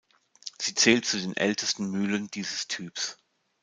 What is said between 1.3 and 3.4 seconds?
ältesten Mühlen dieses Typs.